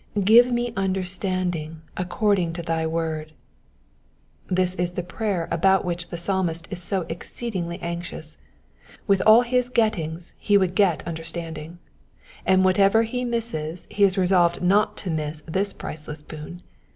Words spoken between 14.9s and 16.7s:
to miss this priceless boon.